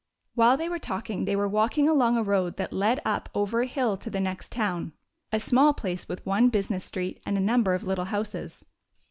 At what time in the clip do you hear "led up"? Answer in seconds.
2.73-3.29